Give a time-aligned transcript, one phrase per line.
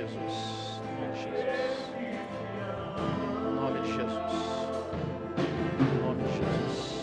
[0.00, 0.80] Jesus.
[3.46, 4.16] Em nome de Jesus.
[5.78, 7.00] Em nome de Jesus.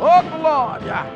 [0.00, 1.13] Em nome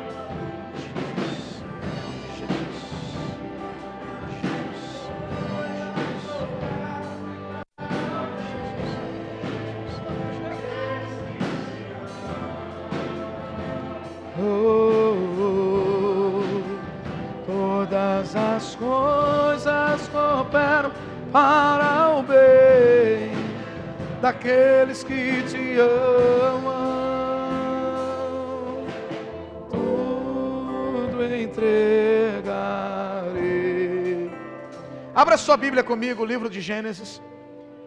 [35.29, 37.21] Abra sua Bíblia comigo, livro de Gênesis,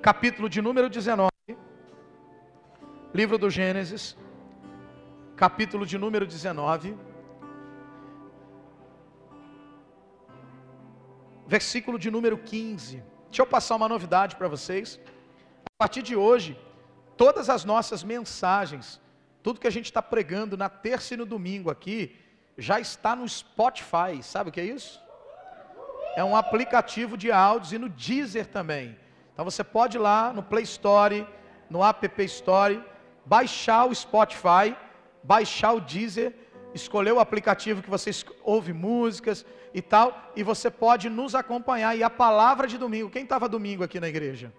[0.01, 1.29] capítulo de número 19.
[3.13, 4.17] Livro do Gênesis,
[5.35, 6.97] capítulo de número 19.
[11.45, 13.03] Versículo de número 15.
[13.27, 15.01] Deixa eu passar uma novidade para vocês.
[15.67, 16.57] A partir de hoje,
[17.17, 19.01] todas as nossas mensagens,
[19.43, 22.15] tudo que a gente está pregando na terça e no domingo aqui,
[22.57, 24.23] já está no Spotify.
[24.23, 25.02] Sabe o que é isso?
[26.15, 28.97] É um aplicativo de áudios e no Deezer também.
[29.33, 31.27] Então você pode ir lá no Play Store,
[31.71, 32.83] no App Store,
[33.25, 34.77] baixar o Spotify,
[35.23, 36.35] baixar o Deezer,
[36.75, 38.11] escolher o aplicativo que você
[38.43, 41.97] ouve músicas e tal, e você pode nos acompanhar.
[41.97, 44.53] E a palavra de domingo, quem estava domingo aqui na igreja?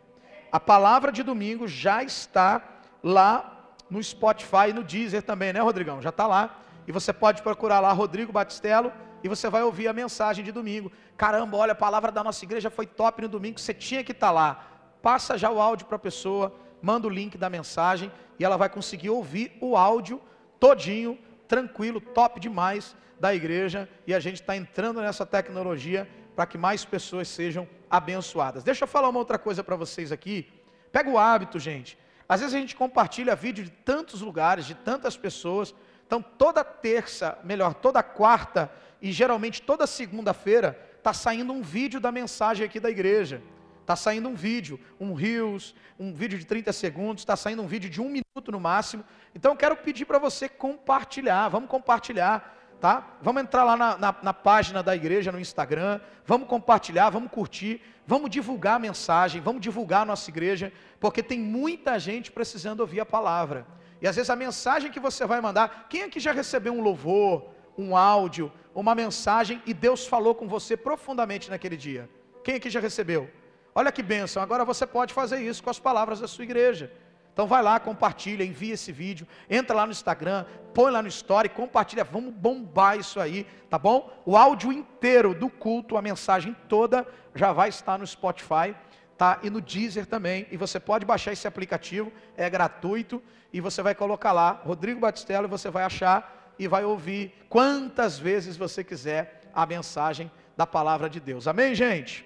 [0.52, 2.62] A palavra de domingo já está
[3.04, 6.02] lá no Spotify e no Deezer também, né, Rodrigão?
[6.02, 6.62] Já está lá.
[6.88, 8.92] E você pode procurar lá Rodrigo Batistello
[9.24, 10.92] e você vai ouvir a mensagem de domingo.
[11.16, 14.32] Caramba, olha, a palavra da nossa igreja foi top no domingo, você tinha que estar
[14.32, 14.68] lá.
[15.02, 18.70] Passa já o áudio para a pessoa, manda o link da mensagem e ela vai
[18.70, 20.22] conseguir ouvir o áudio
[20.60, 23.90] todinho, tranquilo, top demais da igreja.
[24.06, 28.64] E a gente está entrando nessa tecnologia para que mais pessoas sejam abençoadas.
[28.64, 30.52] Deixa eu falar uma outra coisa para vocês aqui.
[30.92, 31.98] Pega o hábito, gente.
[32.28, 35.74] Às vezes a gente compartilha vídeo de tantos lugares, de tantas pessoas.
[36.06, 38.72] Então, toda terça, melhor, toda quarta
[39.04, 43.42] e geralmente toda segunda-feira, está saindo um vídeo da mensagem aqui da igreja.
[43.82, 47.90] Está saindo um vídeo, um Reels, um vídeo de 30 segundos, está saindo um vídeo
[47.90, 49.04] de um minuto no máximo.
[49.36, 53.18] Então eu quero pedir para você compartilhar, vamos compartilhar, tá?
[53.22, 57.82] Vamos entrar lá na, na, na página da igreja no Instagram, vamos compartilhar, vamos curtir,
[58.08, 63.02] vamos divulgar a mensagem, vamos divulgar a nossa igreja, porque tem muita gente precisando ouvir
[63.02, 63.68] a palavra.
[64.02, 67.53] E às vezes a mensagem que você vai mandar, quem aqui já recebeu um louvor,
[67.78, 72.10] um áudio, uma mensagem e Deus falou com você profundamente naquele dia?
[72.44, 73.30] Quem aqui já recebeu?
[73.76, 76.92] Olha que bênção, agora você pode fazer isso com as palavras da sua igreja.
[77.34, 81.50] Então vai lá, compartilha, envia esse vídeo, entra lá no Instagram, põe lá no Story,
[81.50, 84.12] compartilha, vamos bombar isso aí, tá bom?
[84.24, 88.76] O áudio inteiro do culto, a mensagem toda, já vai estar no Spotify,
[89.18, 89.40] tá?
[89.42, 93.20] E no Deezer também, e você pode baixar esse aplicativo, é gratuito,
[93.52, 98.18] e você vai colocar lá, Rodrigo Batistello, e você vai achar e vai ouvir quantas
[98.18, 101.48] vezes você quiser a mensagem da palavra de Deus.
[101.48, 102.26] Amém, gente?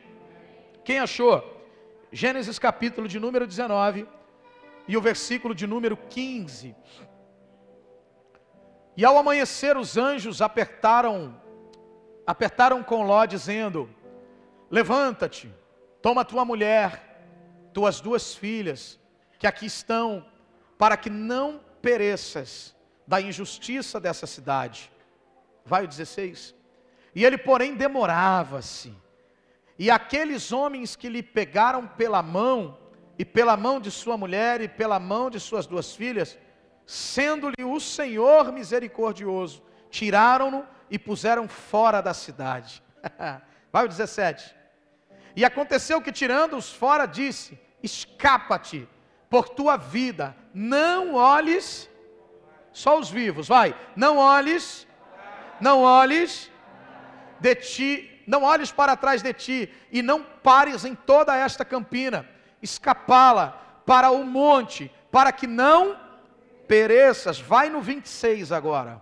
[0.84, 1.44] Quem achou?
[2.12, 4.08] Gênesis capítulo de número 19
[4.88, 6.76] e o versículo de número 15.
[8.96, 11.40] E ao amanhecer os anjos apertaram
[12.26, 13.90] apertaram com Ló dizendo:
[14.70, 15.54] Levanta-te,
[16.02, 17.24] toma tua mulher,
[17.74, 19.00] tuas duas filhas,
[19.40, 20.26] que aqui estão,
[20.78, 22.77] para que não pereças
[23.08, 24.92] da injustiça dessa cidade.
[25.66, 26.54] Vai o 16.
[27.16, 28.94] E ele, porém, demorava-se.
[29.80, 32.78] E aqueles homens que lhe pegaram pela mão,
[33.18, 36.38] e pela mão de sua mulher, e pela mão de suas duas filhas,
[36.86, 42.84] sendo-lhe o Senhor misericordioso, tiraram-no e puseram fora da cidade.
[43.72, 44.56] Vai o 17.
[45.36, 48.88] E aconteceu que, tirando-os fora, disse: Escapa-te
[49.30, 51.90] por tua vida, não olhes,
[52.78, 54.88] só os vivos, vai, não olhes,
[55.60, 56.52] não olhes
[57.40, 62.30] de ti, não olhes para trás de ti, e não pares em toda esta campina,
[62.62, 66.00] escapá-la para o monte, para que não
[66.68, 67.40] pereças.
[67.40, 69.02] Vai no 26 agora.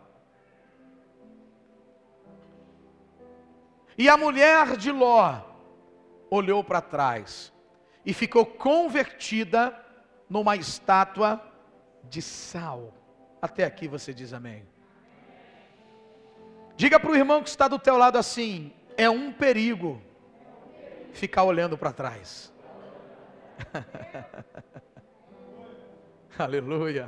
[3.98, 5.42] E a mulher de Ló
[6.30, 7.52] olhou para trás
[8.06, 9.78] e ficou convertida
[10.30, 11.42] numa estátua
[12.06, 12.94] de sal.
[13.46, 14.68] Até aqui você diz amém.
[16.76, 20.02] Diga para o irmão que está do teu lado assim: é um perigo
[21.14, 22.52] ficar olhando para trás.
[26.40, 27.08] Aleluia.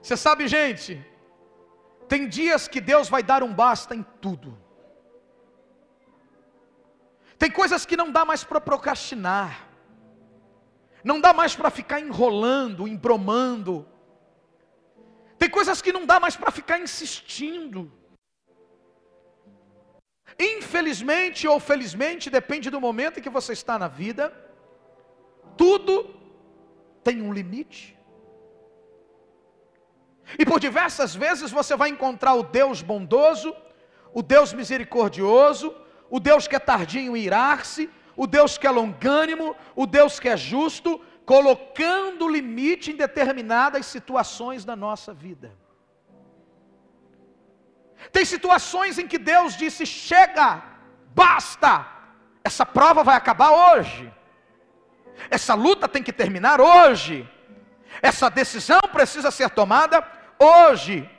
[0.00, 1.04] Você sabe, gente,
[2.06, 4.56] tem dias que Deus vai dar um basta em tudo.
[7.36, 9.70] Tem coisas que não dá mais para procrastinar.
[11.02, 13.88] Não dá mais para ficar enrolando, embromando.
[15.44, 17.80] Tem coisas que não dá mais para ficar insistindo.
[20.38, 24.32] Infelizmente ou felizmente, depende do momento em que você está na vida,
[25.54, 25.92] tudo
[27.06, 27.94] tem um limite.
[30.38, 33.54] E por diversas vezes você vai encontrar o Deus bondoso,
[34.14, 35.76] o Deus misericordioso,
[36.08, 40.30] o Deus que é tardinho em irar-se, o Deus que é longânimo, o Deus que
[40.30, 45.52] é justo, colocando limite em determinadas situações da nossa vida.
[48.12, 50.62] Tem situações em que Deus disse: chega,
[51.14, 51.86] basta,
[52.42, 54.12] essa prova vai acabar hoje,
[55.30, 57.28] essa luta tem que terminar hoje,
[58.02, 60.06] essa decisão precisa ser tomada
[60.38, 61.10] hoje.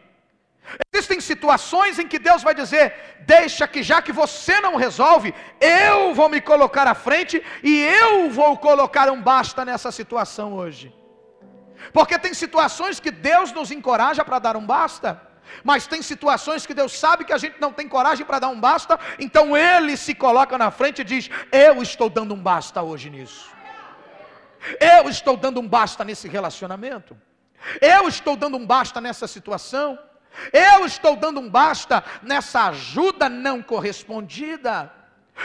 [0.96, 2.86] Existem situações em que Deus vai dizer:
[3.34, 8.30] deixa que já que você não resolve, eu vou me colocar à frente e eu
[8.30, 10.94] vou colocar um basta nessa situação hoje.
[11.92, 15.22] Porque tem situações que Deus nos encoraja para dar um basta,
[15.66, 18.60] mas tem situações que Deus sabe que a gente não tem coragem para dar um
[18.60, 23.10] basta, então Ele se coloca na frente e diz: Eu estou dando um basta hoje
[23.10, 23.50] nisso.
[24.80, 27.18] Eu estou dando um basta nesse relacionamento.
[27.82, 30.00] Eu estou dando um basta nessa situação.
[30.52, 34.92] Eu estou dando um basta nessa ajuda não correspondida.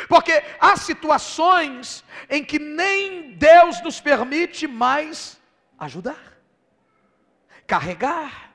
[0.08, 5.40] Porque há situações em que nem Deus nos permite mais
[5.78, 6.38] ajudar,
[7.66, 8.52] carregar,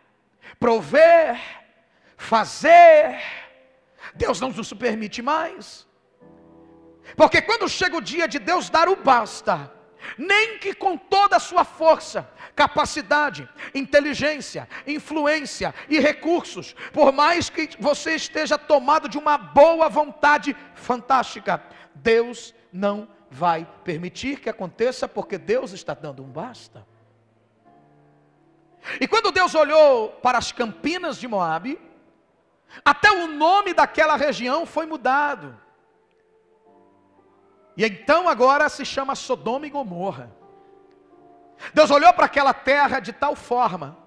[0.59, 1.41] prover,
[2.15, 3.21] fazer.
[4.13, 5.85] Deus não nos permite mais.
[7.17, 9.71] Porque quando chega o dia de Deus dar o basta,
[10.17, 17.69] nem que com toda a sua força, capacidade, inteligência, influência e recursos, por mais que
[17.79, 21.63] você esteja tomado de uma boa vontade fantástica,
[21.93, 26.85] Deus não vai permitir que aconteça, porque Deus está dando um basta.
[28.99, 31.79] E quando Deus olhou para as campinas de Moabe,
[32.83, 35.59] até o nome daquela região foi mudado.
[37.77, 40.31] E então agora se chama Sodoma e Gomorra.
[41.73, 43.97] Deus olhou para aquela terra de tal forma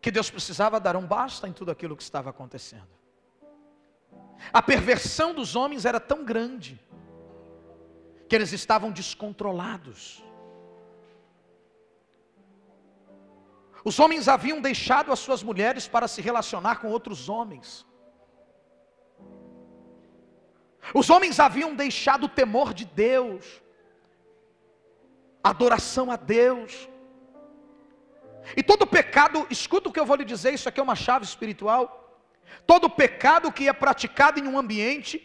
[0.00, 2.88] que Deus precisava dar um basta em tudo aquilo que estava acontecendo.
[4.52, 6.80] A perversão dos homens era tão grande
[8.28, 10.22] que eles estavam descontrolados.
[13.84, 17.87] Os homens haviam deixado as suas mulheres para se relacionar com outros homens.
[20.94, 23.44] Os homens haviam deixado o temor de Deus,
[25.42, 26.88] adoração a Deus.
[28.56, 31.24] E todo pecado, escuta o que eu vou lhe dizer, isso aqui é uma chave
[31.24, 31.94] espiritual.
[32.66, 35.22] Todo pecado que é praticado em um ambiente,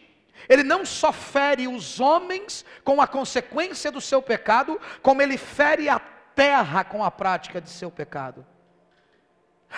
[0.48, 5.88] ele não só fere os homens com a consequência do seu pecado, como ele fere
[5.88, 8.44] a terra com a prática de seu pecado.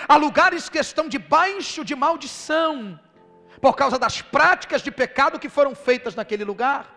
[0.09, 3.00] Há lugares que estão debaixo de maldição,
[3.61, 6.94] por causa das práticas de pecado que foram feitas naquele lugar.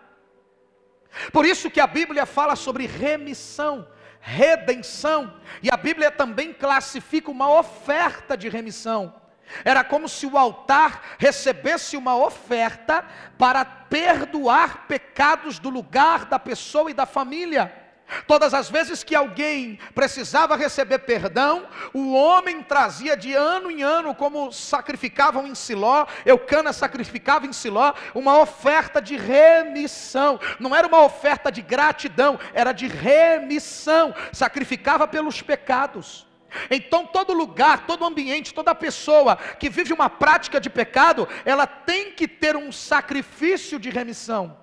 [1.32, 3.88] Por isso que a Bíblia fala sobre remissão,
[4.20, 9.20] redenção, e a Bíblia também classifica uma oferta de remissão.
[9.64, 13.04] Era como se o altar recebesse uma oferta
[13.36, 17.79] para perdoar pecados do lugar, da pessoa e da família.
[18.26, 24.14] Todas as vezes que alguém precisava receber perdão, o homem trazia de ano em ano,
[24.14, 30.38] como sacrificavam em Siló, Eucana sacrificava em Siló, uma oferta de remissão.
[30.58, 34.14] Não era uma oferta de gratidão, era de remissão.
[34.32, 36.26] Sacrificava pelos pecados.
[36.70, 42.12] Então, todo lugar, todo ambiente, toda pessoa que vive uma prática de pecado, ela tem
[42.12, 44.59] que ter um sacrifício de remissão.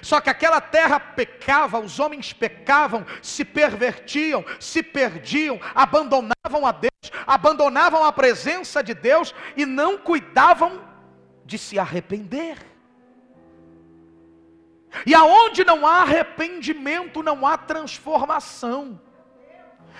[0.00, 6.92] Só que aquela terra pecava, os homens pecavam, se pervertiam, se perdiam, abandonavam a Deus,
[7.26, 10.82] abandonavam a presença de Deus e não cuidavam
[11.44, 12.58] de se arrepender.
[15.06, 19.00] E aonde não há arrependimento, não há transformação.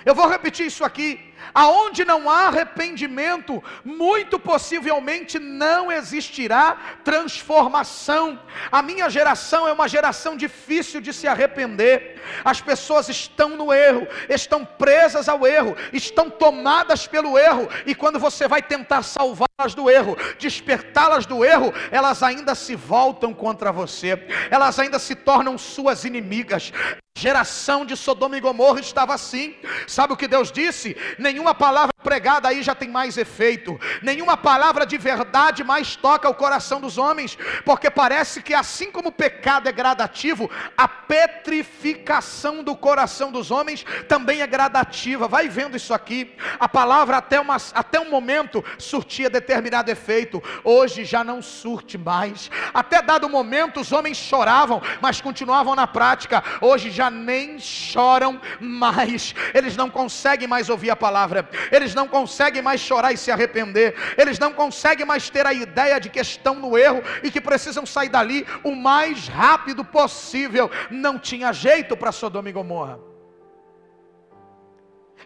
[0.04, 1.31] Eu vou repetir isso aqui.
[1.54, 8.40] Aonde não há arrependimento, muito possivelmente não existirá transformação.
[8.70, 12.20] A minha geração é uma geração difícil de se arrepender.
[12.44, 18.18] As pessoas estão no erro, estão presas ao erro, estão tomadas pelo erro, e quando
[18.18, 24.26] você vai tentar salvá-las do erro, despertá-las do erro, elas ainda se voltam contra você,
[24.50, 26.72] elas ainda se tornam suas inimigas,
[27.16, 29.54] geração de Sodoma e Gomorra estava assim.
[29.86, 30.96] Sabe o que Deus disse?
[31.32, 36.34] Nenhuma palavra pregada aí já tem mais efeito, nenhuma palavra de verdade mais toca o
[36.34, 42.76] coração dos homens, porque parece que assim como o pecado é gradativo, a petrificação do
[42.76, 45.28] coração dos homens também é gradativa.
[45.28, 46.34] Vai vendo isso aqui.
[46.58, 52.50] A palavra até, uma, até um momento surtia determinado efeito, hoje já não surte mais.
[52.74, 56.42] Até dado momento os homens choravam, mas continuavam na prática.
[56.60, 61.21] Hoje já nem choram mais, eles não conseguem mais ouvir a palavra,
[61.70, 66.00] eles não conseguem mais chorar e se arrepender, eles não conseguem mais ter a ideia
[66.00, 70.70] de que estão no erro e que precisam sair dali o mais rápido possível.
[70.90, 72.98] Não tinha jeito para Sodoma e Gomorra.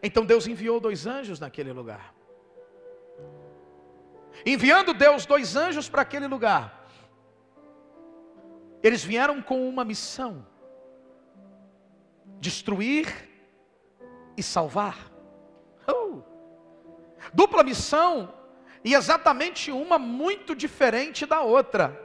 [0.03, 2.15] Então Deus enviou dois anjos naquele lugar.
[4.45, 6.87] Enviando Deus dois anjos para aquele lugar,
[8.83, 10.47] eles vieram com uma missão
[12.38, 13.07] destruir
[14.37, 15.16] e salvar.
[17.33, 18.33] Dupla missão
[18.85, 22.00] e exatamente uma muito diferente da outra.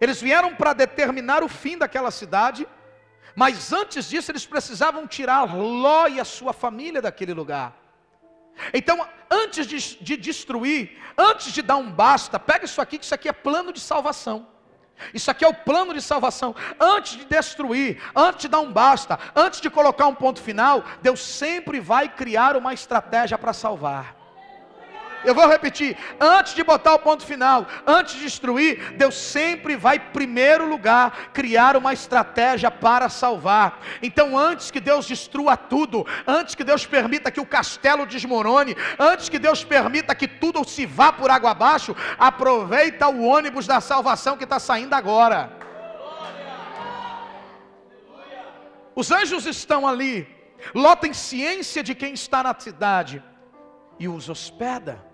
[0.00, 2.66] Eles vieram para determinar o fim daquela cidade,
[3.34, 7.76] mas antes disso eles precisavam tirar Ló e a sua família daquele lugar.
[8.72, 13.14] Então, antes de, de destruir, antes de dar um basta, pega isso aqui, que isso
[13.14, 14.53] aqui é plano de salvação.
[15.12, 16.54] Isso aqui é o plano de salvação.
[16.78, 21.20] Antes de destruir, antes de dar um basta, antes de colocar um ponto final, Deus
[21.20, 24.13] sempre vai criar uma estratégia para salvar.
[25.24, 29.98] Eu vou repetir: antes de botar o ponto final, antes de destruir, Deus sempre vai,
[29.98, 33.80] primeiro lugar, criar uma estratégia para salvar.
[34.02, 39.28] Então, antes que Deus destrua tudo, antes que Deus permita que o castelo desmorone, antes
[39.28, 44.36] que Deus permita que tudo se vá por água abaixo, aproveita o ônibus da salvação
[44.36, 45.64] que está saindo agora.
[48.96, 50.28] Os anjos estão ali,
[50.72, 53.22] Ló tem ciência de quem está na cidade
[53.98, 55.13] e os hospeda.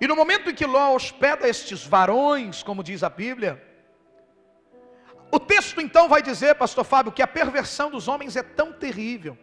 [0.00, 3.62] E no momento em que Ló hospeda estes varões, como diz a Bíblia,
[5.30, 9.36] o texto então vai dizer, pastor Fábio, que a perversão dos homens é tão terrível.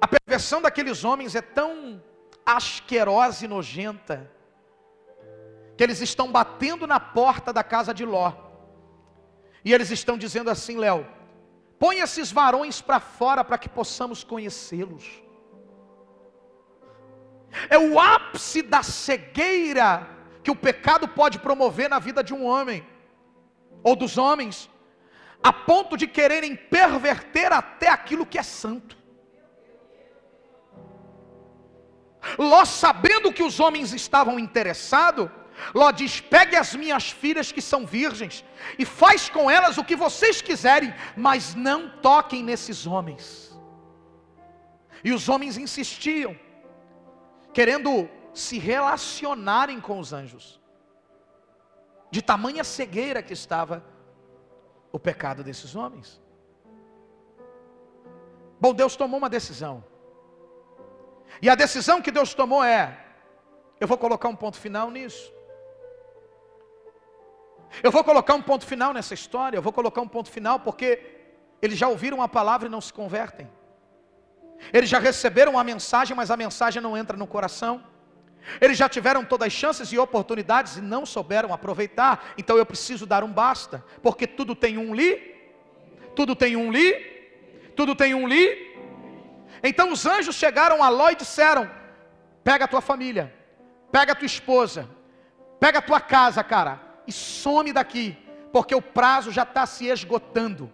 [0.00, 2.02] A perversão daqueles homens é tão
[2.46, 4.30] asquerosa e nojenta,
[5.76, 8.32] que eles estão batendo na porta da casa de Ló.
[9.64, 11.06] E eles estão dizendo assim, Léo,
[11.78, 15.22] põe esses varões para fora para que possamos conhecê-los.
[17.68, 20.08] É o ápice da cegueira
[20.42, 22.84] que o pecado pode promover na vida de um homem
[23.82, 24.70] ou dos homens,
[25.42, 28.96] a ponto de quererem perverter até aquilo que é santo.
[32.38, 35.28] Ló, sabendo que os homens estavam interessados,
[35.74, 38.44] Ló diz: pegue as minhas filhas que são virgens,
[38.78, 43.52] e faz com elas o que vocês quiserem, mas não toquem nesses homens.
[45.04, 46.36] E os homens insistiam
[47.52, 50.60] querendo se relacionarem com os anjos.
[52.10, 53.84] De tamanha cegueira que estava
[54.90, 56.20] o pecado desses homens.
[58.60, 59.84] Bom, Deus tomou uma decisão.
[61.40, 63.02] E a decisão que Deus tomou é:
[63.80, 65.32] eu vou colocar um ponto final nisso.
[67.82, 70.88] Eu vou colocar um ponto final nessa história, eu vou colocar um ponto final porque
[71.62, 73.50] eles já ouviram a palavra e não se convertem.
[74.70, 77.82] Eles já receberam a mensagem, mas a mensagem não entra no coração.
[78.60, 82.32] Eles já tiveram todas as chances e oportunidades e não souberam aproveitar.
[82.36, 85.34] Então eu preciso dar um basta, porque tudo tem um li,
[86.14, 86.92] tudo tem um li,
[87.76, 88.70] tudo tem um li.
[89.62, 91.70] Então os anjos chegaram a Ló e disseram:
[92.42, 93.32] Pega a tua família,
[93.90, 94.88] pega a tua esposa,
[95.60, 98.16] pega a tua casa, cara, e some daqui,
[98.52, 100.70] porque o prazo já está se esgotando.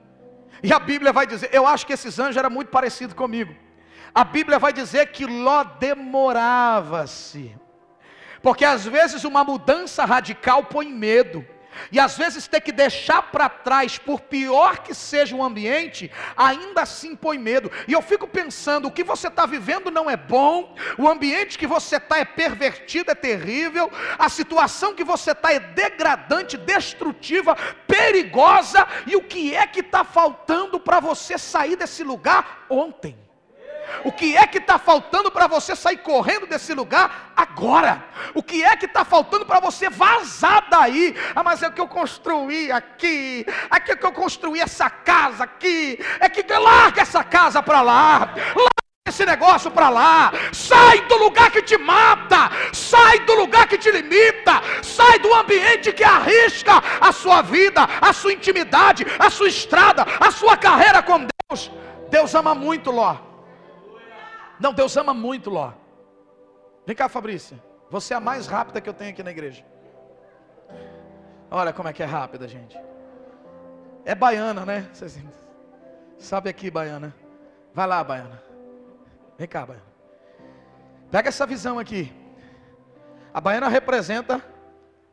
[0.62, 3.67] E a Bíblia vai dizer: Eu acho que esses anjos eram muito parecidos comigo
[4.14, 7.54] a Bíblia vai dizer que Ló demorava-se.
[8.42, 11.44] Porque às vezes uma mudança radical põe medo.
[11.92, 16.82] E às vezes ter que deixar para trás, por pior que seja o ambiente, ainda
[16.82, 17.70] assim põe medo.
[17.86, 21.66] E eu fico pensando: o que você está vivendo não é bom, o ambiente que
[21.66, 28.86] você está é pervertido, é terrível, a situação que você está é degradante, destrutiva, perigosa.
[29.06, 33.27] E o que é que está faltando para você sair desse lugar ontem?
[34.04, 38.04] O que é que está faltando para você sair correndo desse lugar agora?
[38.34, 41.14] O que é que está faltando para você vazar daí?
[41.34, 45.98] Ah, mas é que eu construí aqui, aqui é que eu construí essa casa aqui,
[46.20, 51.50] é que larga essa casa para lá, larga esse negócio para lá, sai do lugar
[51.50, 57.10] que te mata, sai do lugar que te limita, sai do ambiente que arrisca a
[57.10, 61.70] sua vida, a sua intimidade, a sua estrada, a sua carreira com Deus.
[62.10, 63.27] Deus ama muito Ló.
[64.60, 65.72] Não, Deus ama muito Ló.
[66.86, 67.62] Vem cá, Fabrícia.
[67.90, 69.64] Você é a mais rápida que eu tenho aqui na igreja.
[71.50, 72.78] Olha como é que é rápida, gente.
[74.04, 74.88] É baiana, né?
[74.92, 75.18] Vocês
[76.18, 77.14] sabe aqui, baiana.
[77.72, 78.42] Vai lá, baiana.
[79.38, 79.86] Vem cá, baiana.
[81.10, 82.12] Pega essa visão aqui.
[83.32, 84.44] A baiana representa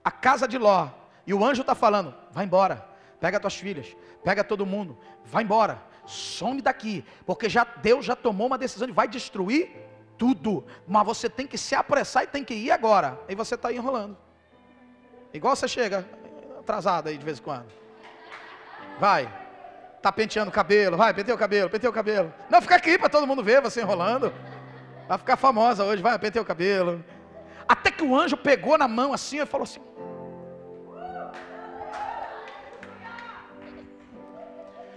[0.04, 0.90] a casa de Ló.
[1.26, 2.86] E o anjo está falando: vai embora,
[3.20, 8.48] pega tuas filhas, pega todo mundo, vai embora, some daqui, porque já Deus já tomou
[8.48, 9.72] uma decisão, ele vai destruir
[10.18, 10.66] tudo.
[10.88, 13.20] Mas você tem que se apressar e tem que ir agora.
[13.28, 14.18] Aí você está enrolando.
[15.34, 16.08] Igual você chega
[16.60, 17.68] atrasado aí de vez em quando.
[19.00, 19.32] Vai.
[20.02, 22.34] Tá penteando o cabelo, vai, penteia o cabelo, penteia o cabelo.
[22.50, 24.32] Não, fica aqui para todo mundo ver você enrolando.
[25.08, 27.04] Vai ficar famosa hoje, vai, penteia o cabelo.
[27.68, 29.82] Até que o anjo pegou na mão assim e falou assim: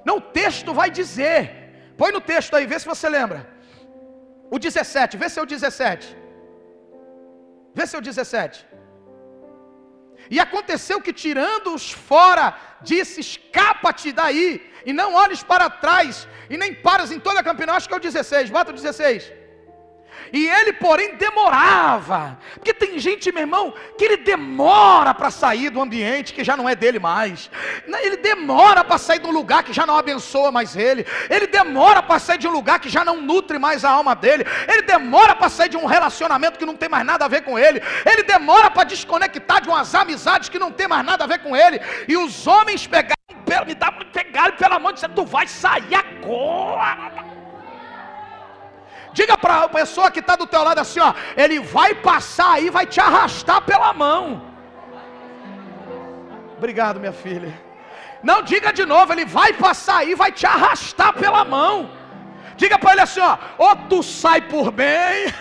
[0.08, 1.40] Não, o texto vai dizer.
[2.00, 3.40] Põe no texto aí, vê se você lembra.
[4.54, 6.16] O 17, vê se é o 17.
[7.76, 8.66] Vê se é o 17.
[10.34, 12.46] E aconteceu que, tirando-os fora,
[12.90, 14.48] disse: Escapa-te daí,
[14.88, 17.76] e não olhes para trás, e nem paras em toda a campina.
[17.76, 19.32] Acho que é o 16, bota o 16.
[20.32, 22.38] E ele, porém, demorava.
[22.54, 26.68] Porque tem gente, meu irmão, que ele demora para sair do ambiente que já não
[26.68, 27.50] é dele mais.
[27.86, 31.06] Ele demora para sair de um lugar que já não abençoa mais ele.
[31.28, 34.44] Ele demora para sair de um lugar que já não nutre mais a alma dele.
[34.66, 37.58] Ele demora para sair de um relacionamento que não tem mais nada a ver com
[37.58, 37.82] ele.
[38.04, 41.56] Ele demora para desconectar de umas amizades que não tem mais nada a ver com
[41.56, 41.80] ele.
[42.06, 43.16] E os homens pegaram,
[43.66, 47.27] me dá, pegaram pela mão e disseram: Tu vai sair agora.
[49.12, 52.70] Diga para a pessoa que está do teu lado assim, ó, ele vai passar aí,
[52.70, 54.42] vai te arrastar pela mão.
[56.56, 57.52] Obrigado, minha filha.
[58.22, 61.90] Não diga de novo, ele vai passar aí, vai te arrastar pela mão.
[62.56, 65.32] Diga para ele assim, ó, ou tu sai por bem.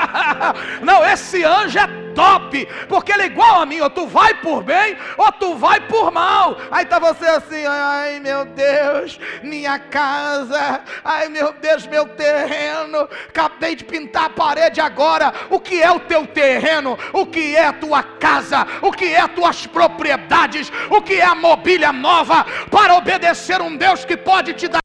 [0.82, 4.62] Não, esse anjo é top, porque ele é igual a mim, ou tu vai por
[4.62, 6.56] bem, ou tu vai por mal.
[6.70, 13.08] Aí tá você assim, ai meu Deus, minha casa, ai meu Deus, meu terreno.
[13.28, 15.32] Acabei de pintar a parede agora.
[15.50, 16.98] O que é o teu terreno?
[17.12, 18.66] O que é a tua casa?
[18.80, 20.70] O que é tuas propriedades?
[20.90, 24.82] O que é a mobília nova para obedecer um Deus que pode te dar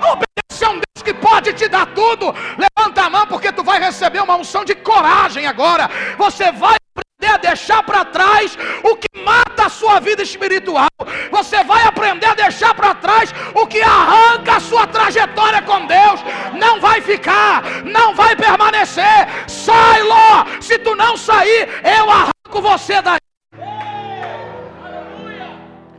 [0.00, 2.34] Obedecer um Deus que pode te dar tudo.
[2.64, 5.88] Levanta a mão, porque tu vai receber uma unção de coragem agora.
[6.16, 10.88] Você vai aprender a deixar para trás o que mata a sua vida espiritual.
[11.30, 16.20] Você vai aprender a deixar para trás o que arranca a sua trajetória com Deus.
[16.58, 19.28] Não vai ficar, não vai permanecer.
[19.46, 20.44] Sai, Ló.
[20.60, 23.18] Se tu não sair, eu arranco você daí.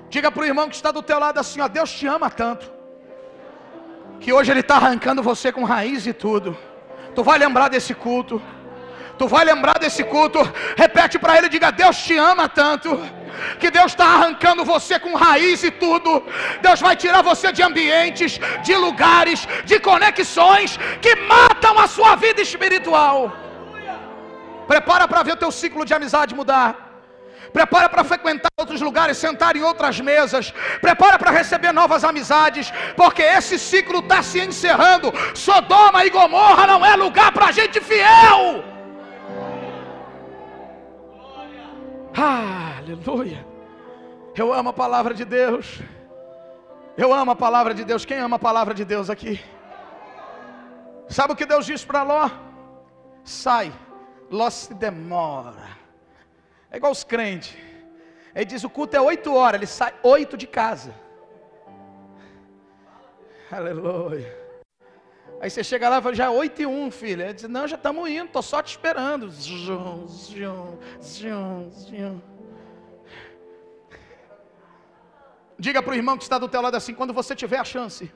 [0.09, 2.74] Diga para o irmão que está do teu lado assim: ó, Deus te ama tanto
[4.19, 6.57] que hoje Ele está arrancando você com raiz e tudo.
[7.15, 8.41] Tu vai lembrar desse culto.
[9.17, 10.39] Tu vai lembrar desse culto.
[10.75, 12.89] Repete para ele, diga: Deus te ama tanto.
[13.59, 16.23] Que Deus está arrancando você com raiz e tudo.
[16.61, 22.41] Deus vai tirar você de ambientes, de lugares, de conexões que matam a sua vida
[22.41, 23.31] espiritual.
[24.67, 26.84] Prepara para ver o teu ciclo de amizade mudar.
[27.55, 30.53] Prepara para frequentar outros lugares, sentar em outras mesas.
[30.81, 35.09] Prepara para receber novas amizades, porque esse ciclo está se encerrando.
[35.33, 38.61] Sodoma e Gomorra não é lugar para gente fiel.
[42.13, 43.47] Ah, aleluia.
[44.35, 45.79] Eu amo a palavra de Deus.
[46.97, 48.03] Eu amo a palavra de Deus.
[48.03, 49.39] Quem ama a palavra de Deus aqui?
[51.07, 52.29] Sabe o que Deus disse para Ló?
[53.23, 53.71] Sai.
[54.29, 55.84] Ló se demora.
[56.75, 57.55] É igual os crentes.
[58.35, 60.93] Ele diz: o culto é oito horas, ele sai oito de casa.
[63.49, 64.45] Aleluia.
[65.39, 67.21] Aí você chega lá e fala, já é oito e um, filho.
[67.21, 69.29] Ele diz, não, já estamos indo, estou só te esperando.
[69.29, 72.21] Zum, zum, zum, zum.
[75.57, 78.11] Diga para o irmão que está do teu lado assim, quando você tiver a chance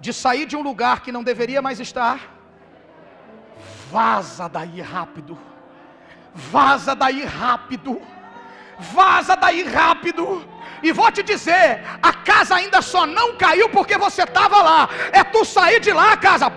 [0.00, 2.34] de sair de um lugar que não deveria mais estar,
[3.90, 5.36] vaza daí rápido.
[6.34, 8.00] Vaza daí rápido.
[8.78, 10.44] Vaza daí rápido.
[10.82, 14.88] E vou te dizer, a casa ainda só não caiu porque você estava lá.
[15.12, 16.52] É tu sair de lá, a casa.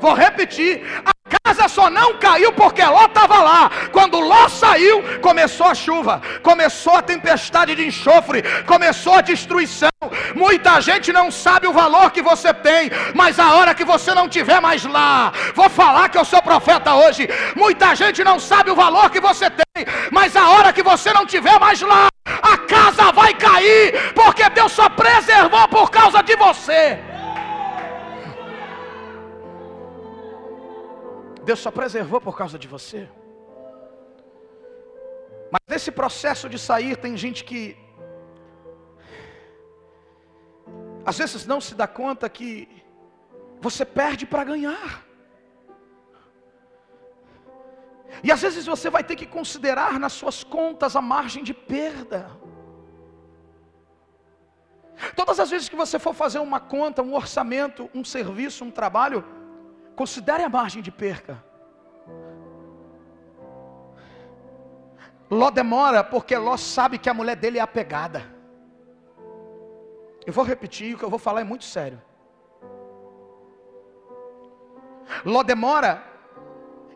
[0.00, 1.21] Vou repetir, a
[1.52, 3.70] casa só não caiu porque Ló estava lá.
[3.92, 9.90] Quando Ló saiu, começou a chuva, começou a tempestade de enxofre, começou a destruição.
[10.34, 14.28] Muita gente não sabe o valor que você tem, mas a hora que você não
[14.28, 17.28] tiver mais lá, vou falar que eu sou profeta hoje.
[17.54, 21.26] Muita gente não sabe o valor que você tem, mas a hora que você não
[21.26, 27.11] tiver mais lá, a casa vai cair, porque Deus só preservou por causa de você.
[31.44, 33.08] Deus só preservou por causa de você.
[35.50, 37.76] Mas nesse processo de sair, tem gente que
[41.04, 42.68] às vezes não se dá conta que
[43.60, 45.04] você perde para ganhar.
[48.22, 52.30] E às vezes você vai ter que considerar nas suas contas a margem de perda.
[55.16, 59.24] Todas as vezes que você for fazer uma conta, um orçamento, um serviço, um trabalho,
[59.94, 61.42] considere a margem de perca.
[65.30, 68.22] Ló demora porque Ló sabe que a mulher dele é apegada.
[70.26, 72.00] Eu vou repetir, o que eu vou falar é muito sério.
[75.24, 76.04] Ló demora,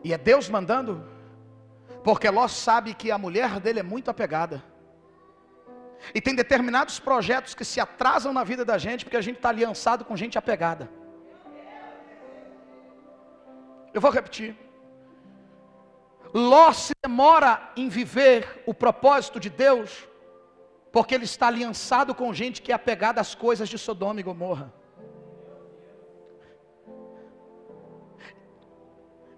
[0.03, 1.03] e é Deus mandando,
[2.03, 4.63] porque Ló sabe que a mulher dele é muito apegada.
[6.13, 9.49] E tem determinados projetos que se atrasam na vida da gente porque a gente está
[9.49, 10.89] aliançado com gente apegada.
[13.97, 14.55] Eu vou repetir.
[16.51, 20.07] Ló se demora em viver o propósito de Deus
[20.91, 24.67] porque ele está aliançado com gente que é apegada às coisas de Sodoma e Gomorra.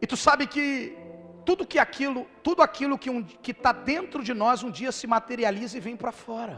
[0.01, 0.67] E tu sabe que
[1.45, 5.77] tudo que aquilo, tudo aquilo que um, está dentro de nós um dia se materializa
[5.77, 6.57] e vem para fora.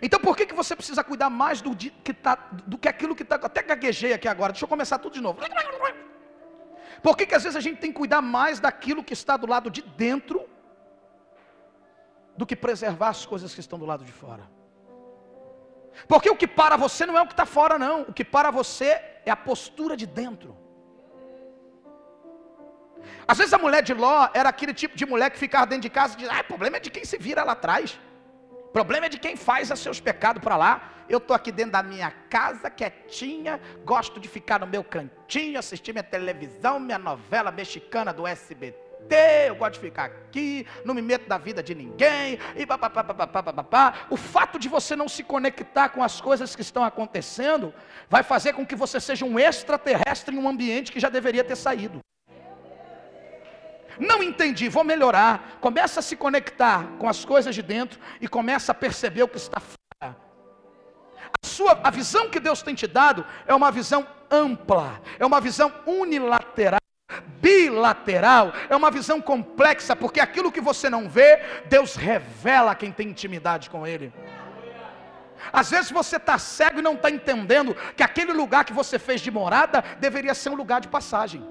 [0.00, 2.34] Então por que, que você precisa cuidar mais do que, tá,
[2.66, 3.36] do que aquilo que está.
[3.36, 5.38] Até gaguejei aqui agora, deixa eu começar tudo de novo.
[7.04, 9.46] Por que, que às vezes a gente tem que cuidar mais daquilo que está do
[9.46, 10.38] lado de dentro
[12.38, 14.44] do que preservar as coisas que estão do lado de fora.
[16.08, 17.96] Porque o que para você não é o que está fora, não.
[18.02, 18.88] O que para você
[19.26, 20.56] é a postura de dentro.
[23.28, 25.90] Às vezes a mulher de Ló era aquele tipo de mulher que ficava dentro de
[25.90, 28.00] casa e dizia: ah, o problema é de quem se vira lá atrás.
[28.74, 30.90] Problema é de quem faz os seus pecados para lá.
[31.08, 35.92] Eu estou aqui dentro da minha casa, quietinha, gosto de ficar no meu cantinho, assistir
[35.92, 38.84] minha televisão, minha novela mexicana do SBT
[39.46, 44.06] eu gosto de ficar aqui, não me meto da vida de ninguém, e papapá.
[44.08, 47.72] O fato de você não se conectar com as coisas que estão acontecendo,
[48.08, 51.56] vai fazer com que você seja um extraterrestre em um ambiente que já deveria ter
[51.56, 52.00] saído.
[53.98, 55.58] Não entendi, vou melhorar.
[55.60, 59.36] Começa a se conectar com as coisas de dentro e começa a perceber o que
[59.36, 60.16] está fora.
[61.20, 65.40] A, sua, a visão que Deus tem te dado é uma visão ampla, é uma
[65.40, 66.80] visão unilateral
[67.40, 72.90] bilateral, é uma visão complexa, porque aquilo que você não vê, Deus revela a quem
[72.90, 74.12] tem intimidade com Ele.
[75.52, 79.20] Às vezes você está cego e não está entendendo que aquele lugar que você fez
[79.20, 81.46] de morada deveria ser um lugar de passagem.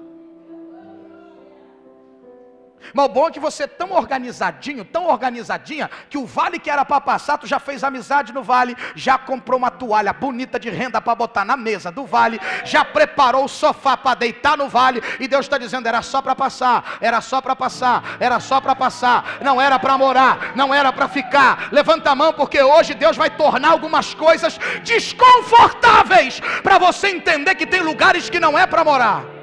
[2.92, 6.70] Mas o bom é que você é tão organizadinho, tão organizadinha, que o vale que
[6.70, 10.70] era para passar, tu já fez amizade no vale, já comprou uma toalha bonita de
[10.70, 15.02] renda para botar na mesa do vale, já preparou o sofá para deitar no vale,
[15.18, 18.74] e Deus está dizendo: era só para passar, era só para passar, era só para
[18.74, 21.68] passar, não era para morar, não era para ficar.
[21.72, 27.66] Levanta a mão, porque hoje Deus vai tornar algumas coisas desconfortáveis para você entender que
[27.66, 29.33] tem lugares que não é para morar.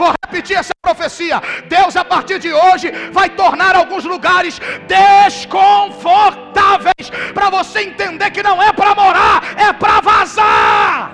[0.00, 1.40] Vou repetir essa profecia.
[1.68, 8.62] Deus, a partir de hoje, vai tornar alguns lugares desconfortáveis para você entender que não
[8.62, 11.12] é para morar, é para vazar.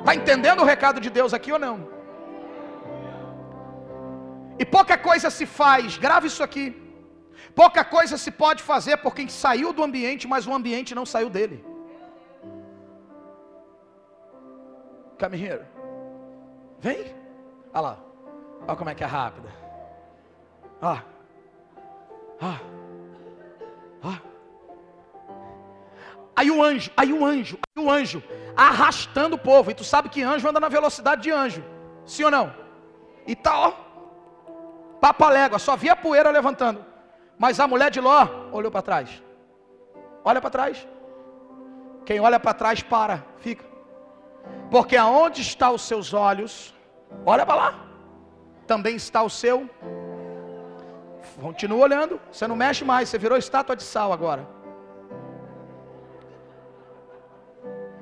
[0.00, 1.76] Está entendendo o recado de Deus aqui ou não?
[4.58, 6.66] E pouca coisa se faz, grave isso aqui.
[7.54, 11.30] Pouca coisa se pode fazer por quem saiu do ambiente, mas o ambiente não saiu
[11.36, 11.58] dele.
[15.20, 15.71] Come here.
[16.82, 17.14] Vem.
[17.72, 17.98] Olha lá.
[18.66, 19.48] Olha como é que é rápida.
[20.82, 21.04] Olha.
[22.40, 22.60] Olha.
[24.02, 24.22] Olha.
[26.34, 28.22] Aí o anjo, aí o anjo, aí o anjo
[28.56, 29.70] arrastando o povo.
[29.70, 31.64] E tu sabe que anjo anda na velocidade de anjo.
[32.04, 32.52] Sim ou não?
[33.26, 33.72] E tá, ó.
[35.00, 36.84] Papa légua, só via poeira levantando.
[37.38, 39.22] Mas a mulher de Ló olhou para trás.
[40.24, 40.88] Olha para trás.
[42.04, 43.71] Quem olha para trás para, fica.
[44.70, 46.74] Porque aonde está os seus olhos,
[47.26, 47.86] olha para lá,
[48.66, 49.68] também está o seu.
[51.40, 54.46] Continua olhando, você não mexe mais, você virou estátua de sal agora.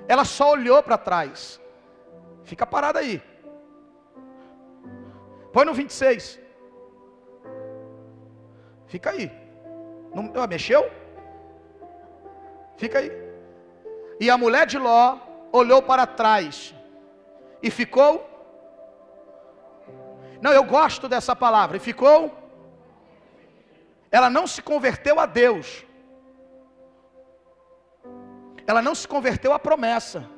[0.08, 1.60] Ela só olhou para trás.
[2.44, 3.22] Fica parado aí.
[5.52, 6.40] Põe no 26.
[8.86, 9.30] Fica aí.
[10.14, 10.90] Não, mexeu?
[12.76, 13.10] Fica aí.
[14.18, 15.16] E a mulher de Ló
[15.52, 16.74] olhou para trás
[17.62, 18.28] e ficou.
[20.40, 21.76] Não, eu gosto dessa palavra.
[21.76, 22.36] E ficou.
[24.10, 25.84] Ela não se converteu a Deus.
[28.66, 30.28] Ela não se converteu à promessa.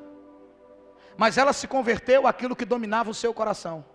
[1.15, 3.85] Mas ela se converteu àquilo que dominava o seu coração.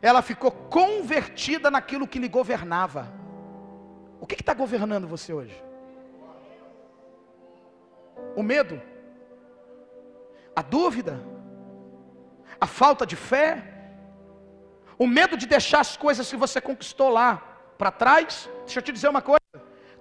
[0.00, 3.12] Ela ficou convertida naquilo que lhe governava.
[4.20, 5.65] O que está governando você hoje?
[8.34, 8.80] O medo?
[10.54, 11.20] A dúvida?
[12.60, 13.62] A falta de fé?
[14.98, 17.36] O medo de deixar as coisas que você conquistou lá
[17.76, 18.48] para trás?
[18.64, 19.40] Deixa eu te dizer uma coisa: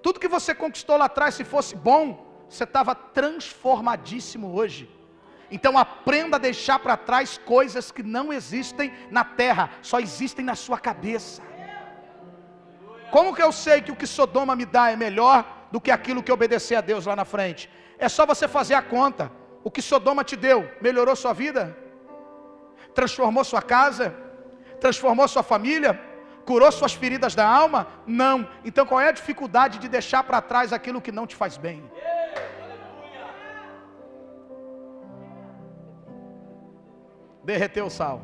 [0.02, 4.90] tudo que você conquistou lá atrás, se fosse bom, você estava transformadíssimo hoje.
[5.52, 10.56] Então aprenda a deixar para trás coisas que não existem na terra, só existem na
[10.56, 11.42] sua cabeça.
[13.12, 16.24] Como que eu sei que o que Sodoma me dá é melhor do que aquilo
[16.24, 17.70] que obedecer a Deus lá na frente?
[17.98, 19.32] É só você fazer a conta.
[19.64, 21.76] O que Sodoma te deu, melhorou sua vida?
[22.94, 24.16] Transformou sua casa?
[24.80, 26.00] Transformou sua família?
[26.46, 27.88] Curou suas feridas da alma?
[28.06, 28.48] Não.
[28.64, 31.84] Então qual é a dificuldade de deixar para trás aquilo que não te faz bem?
[37.46, 38.22] derreteu o sal.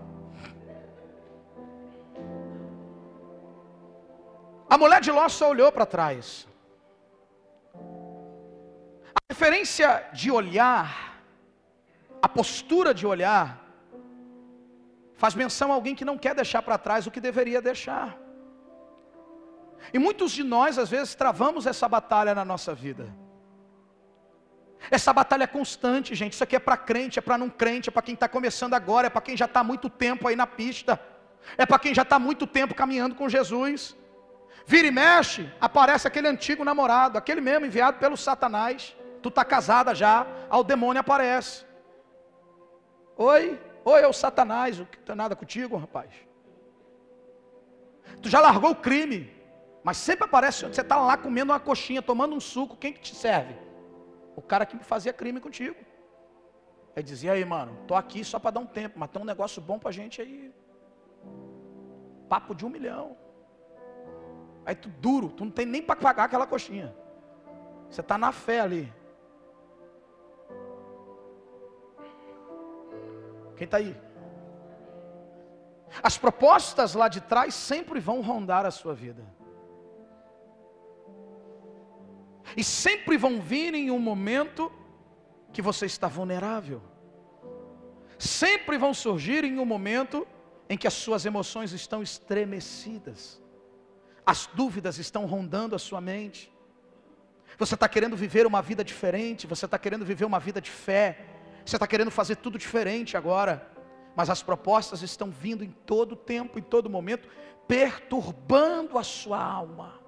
[4.68, 6.48] A mulher de Ló só olhou para trás.
[9.42, 11.20] A referência de olhar,
[12.22, 13.60] a postura de olhar,
[15.16, 18.16] faz menção a alguém que não quer deixar para trás o que deveria deixar.
[19.92, 23.12] E muitos de nós, às vezes, travamos essa batalha na nossa vida.
[24.92, 26.34] Essa batalha é constante, gente.
[26.34, 29.08] Isso aqui é para crente, é para não crente, é para quem está começando agora,
[29.08, 31.02] é para quem já está há muito tempo aí na pista,
[31.58, 33.98] é para quem já está há muito tempo caminhando com Jesus.
[34.68, 38.96] Vira e mexe, aparece aquele antigo namorado, aquele mesmo enviado pelo Satanás.
[39.22, 41.66] Tu está casada já, ao demônio aparece.
[43.16, 46.10] Oi, oi, é o Satanás, o que tem nada contigo, rapaz?
[48.22, 49.32] Tu já largou o crime,
[49.84, 53.16] mas sempre aparece, você está lá comendo uma coxinha, tomando um suco, quem que te
[53.16, 53.56] serve?
[54.36, 55.76] O cara que fazia crime contigo.
[56.96, 59.62] Aí dizia, aí mano, tô aqui só para dar um tempo, mas tem um negócio
[59.62, 60.54] bom para gente aí.
[62.28, 63.18] Papo de um milhão.
[64.66, 66.96] Aí tu duro, tu não tem nem para pagar aquela coxinha.
[67.90, 68.94] Você está na fé ali.
[73.62, 73.96] Quem está aí?
[76.02, 79.24] As propostas lá de trás sempre vão rondar a sua vida.
[82.58, 84.72] E sempre vão vir em um momento
[85.54, 86.82] que você está vulnerável.
[88.18, 90.28] Sempre vão surgir em um momento
[90.68, 93.40] em que as suas emoções estão estremecidas.
[94.26, 96.52] As dúvidas estão rondando a sua mente.
[97.60, 101.31] Você está querendo viver uma vida diferente, você está querendo viver uma vida de fé,
[101.66, 103.70] você está querendo fazer tudo diferente agora,
[104.16, 107.30] mas as propostas estão vindo em todo tempo, em todo momento,
[107.68, 110.00] perturbando a sua alma,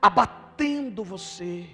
[0.00, 1.68] abatendo você.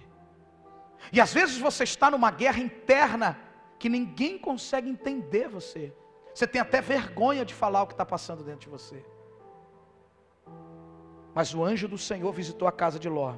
[1.13, 3.39] E às vezes você está numa guerra interna
[3.79, 5.95] que ninguém consegue entender você.
[6.35, 9.05] Você tem até vergonha de falar o que está passando dentro de você.
[11.35, 13.35] Mas o anjo do Senhor visitou a casa de Ló.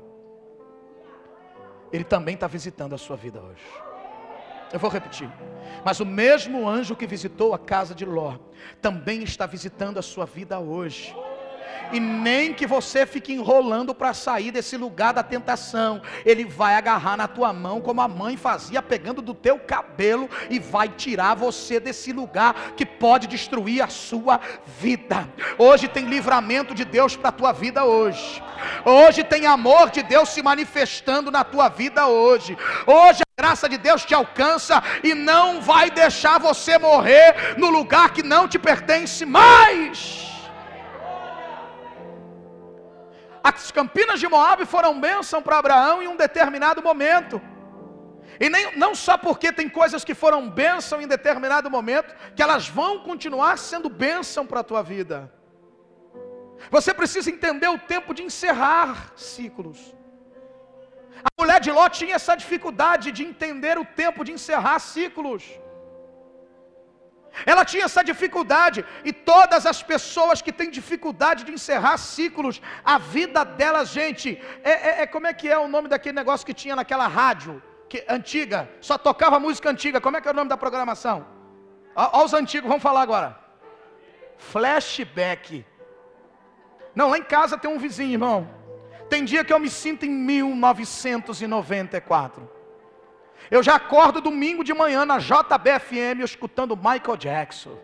[1.93, 3.65] Ele também está visitando a sua vida hoje.
[4.73, 5.31] Eu vou repetir.
[5.85, 8.37] Mas o mesmo anjo que visitou a casa de Ló
[8.81, 11.15] também está visitando a sua vida hoje
[11.93, 16.01] e nem que você fique enrolando para sair desse lugar da tentação.
[16.25, 20.59] Ele vai agarrar na tua mão, como a mãe fazia, pegando do teu cabelo e
[20.59, 24.41] vai tirar você desse lugar que pode destruir a sua
[24.79, 25.29] vida.
[25.59, 28.43] Hoje tem livramento de Deus para a tua vida hoje.
[28.85, 32.57] Hoje tem amor de Deus se manifestando na tua vida hoje.
[32.87, 37.29] Hoje graça de Deus te alcança e não vai deixar você morrer
[37.63, 39.97] no lugar que não te pertence mais.
[43.43, 47.41] As campinas de Moab foram bênção para Abraão em um determinado momento.
[48.39, 52.69] E nem, não só porque tem coisas que foram bênção em determinado momento, que elas
[52.69, 55.33] vão continuar sendo bênção para a tua vida.
[56.71, 59.79] Você precisa entender o tempo de encerrar ciclos.
[61.25, 65.45] A mulher de Ló tinha essa dificuldade de entender o tempo de encerrar ciclos.
[67.47, 72.99] Ela tinha essa dificuldade, e todas as pessoas que têm dificuldade de encerrar ciclos, a
[72.99, 76.53] vida delas, gente, é, é, é, como é que é o nome daquele negócio que
[76.53, 77.63] tinha naquela rádio?
[77.91, 80.01] que, antiga, só tocava música antiga.
[80.01, 81.27] Como é que é o nome da programação?
[81.95, 83.37] Olha os antigos, vamos falar agora.
[84.39, 85.67] Flashback.
[86.95, 88.49] Não, lá em casa tem um vizinho, irmão.
[89.11, 92.49] Tem dia que eu me sinto em 1994.
[93.51, 97.77] Eu já acordo domingo de manhã na JBFM escutando Michael Jackson.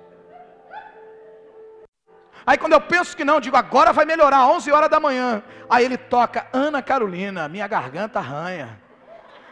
[2.47, 5.43] Aí quando eu penso que não, digo, agora vai melhorar, 11 horas da manhã.
[5.69, 8.81] Aí ele toca Ana Carolina, minha garganta arranha.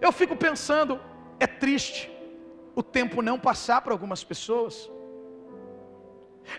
[0.00, 1.00] Eu fico pensando,
[1.40, 2.17] é triste
[2.78, 4.88] o tempo não passar para algumas pessoas.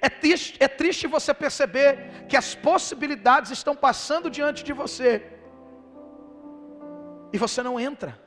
[0.01, 5.11] É triste, é triste você perceber que as possibilidades estão passando diante de você
[7.31, 8.19] e você não entra,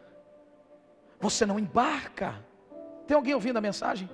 [1.20, 2.28] você não embarca.
[3.06, 4.08] Tem alguém ouvindo a mensagem?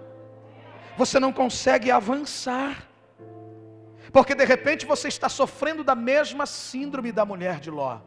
[0.97, 2.75] Você não consegue avançar,
[4.13, 8.01] porque de repente você está sofrendo da mesma síndrome da mulher de Ló.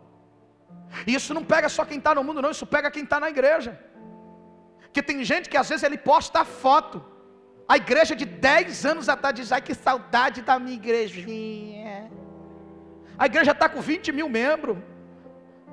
[1.08, 3.30] E isso não pega só quem está no mundo, não, isso pega quem está na
[3.30, 3.80] igreja.
[4.94, 7.04] Que tem gente que às vezes ele posta foto.
[7.68, 12.12] A igreja de 10 anos atrás diz: ai que saudade da minha igrejinha.
[13.18, 14.78] A igreja está com 20 mil membros.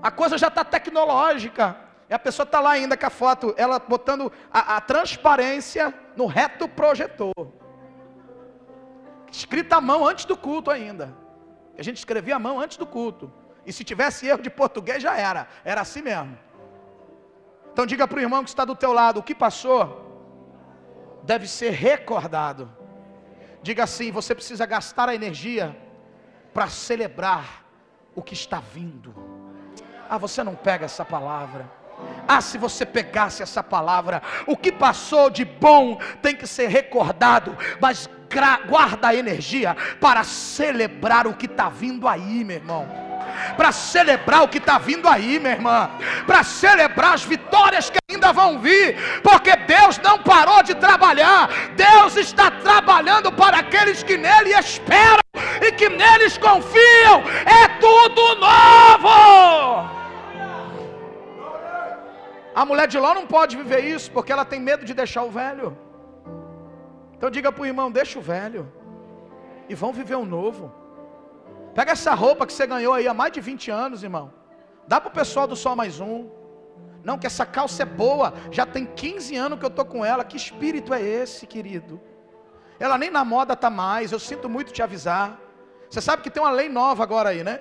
[0.02, 1.76] A coisa já está tecnológica.
[2.09, 6.24] E a pessoa está lá ainda com a foto, ela botando a, a transparência no
[6.24, 7.52] reto projetor.
[9.31, 11.14] Escrita à mão antes do culto ainda.
[11.76, 13.31] A gente escrevia à mão antes do culto.
[13.66, 15.46] E se tivesse erro de português já era.
[15.62, 16.38] Era assim mesmo.
[17.79, 20.05] Então diga para o irmão que está do teu lado, o que passou
[21.23, 22.69] deve ser recordado.
[23.62, 25.79] Diga assim, você precisa gastar a energia
[26.53, 27.64] para celebrar
[28.17, 29.14] o que está vindo.
[30.11, 31.71] Ah, você não pega essa palavra.
[32.27, 37.57] Ah, se você pegasse essa palavra, o que passou de bom tem que ser recordado,
[37.81, 38.11] mas
[38.69, 43.08] guarda a energia para celebrar o que está vindo aí, meu irmão
[43.57, 45.91] para celebrar o que está vindo aí, minha irmã,
[46.27, 52.17] para celebrar as vitórias que ainda vão vir, porque Deus não parou de trabalhar, Deus
[52.17, 55.21] está trabalhando para aqueles que nele esperam
[55.67, 59.99] e que neles confiam, é tudo novo.
[62.55, 65.31] A mulher de Ló não pode viver isso, porque ela tem medo de deixar o
[65.31, 65.79] velho.
[67.14, 68.62] Então diga para o irmão: deixa o velho,
[69.69, 70.73] e vão viver o novo.
[71.79, 74.35] Pega essa roupa que você ganhou aí há mais de 20 anos, irmão.
[74.88, 76.29] Dá para o pessoal do Sol Mais Um.
[77.05, 78.35] Não, que essa calça é boa.
[78.51, 80.25] Já tem 15 anos que eu estou com ela.
[80.25, 82.01] Que espírito é esse, querido?
[82.81, 84.11] Ela nem na moda está mais.
[84.11, 85.38] Eu sinto muito te avisar.
[85.88, 87.61] Você sabe que tem uma lei nova agora aí, né?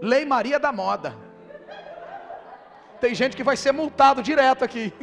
[0.00, 1.16] Lei Maria da Moda.
[3.00, 4.94] Tem gente que vai ser multado direto aqui.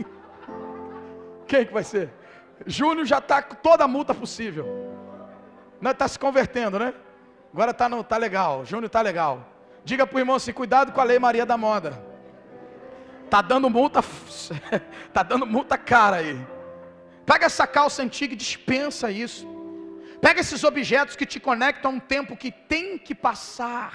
[1.46, 2.10] Quem que vai ser?
[2.66, 4.66] Júnior já está com toda a multa possível.
[5.84, 6.94] Está se convertendo, né?
[7.56, 9.50] Agora tá, no, tá legal, Júnior tá legal.
[9.86, 12.04] Diga para o irmão assim, cuidado com a lei Maria da Moda.
[13.30, 14.04] Tá dando multa,
[15.14, 16.38] tá dando multa cara aí.
[17.26, 19.48] Pega essa calça antiga e dispensa isso.
[20.20, 23.94] Pega esses objetos que te conectam a um tempo que tem que passar.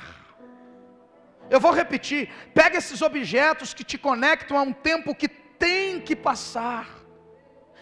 [1.51, 2.31] Eu vou repetir.
[2.55, 6.88] Pega esses objetos que te conectam a um tempo que tem que passar.